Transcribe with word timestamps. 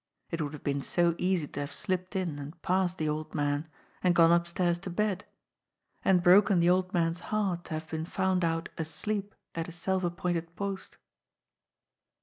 It 0.31 0.41
would 0.41 0.53
have 0.53 0.63
been 0.63 0.81
so 0.81 1.13
easy 1.19 1.47
to 1.49 1.59
have 1.59 1.71
slipped 1.71 2.15
in, 2.15 2.39
and 2.39 2.59
passed 2.63 2.97
the 2.97 3.07
old 3.07 3.35
man, 3.35 3.67
and 4.03 4.15
gone 4.15 4.31
upstairs 4.31 4.79
to 4.79 4.89
bed 4.89 5.25
and 6.03 6.23
broken 6.23 6.59
the 6.59 6.71
old 6.71 6.91
man's 6.91 7.19
heart 7.29 7.65
to 7.65 7.75
have 7.75 7.87
been 7.87 8.05
found 8.05 8.43
out 8.43 8.69
asleep 8.79 9.35
at 9.53 9.67
his 9.67 9.75
self 9.75 10.03
appointed 10.03 10.55
post. 10.55 10.97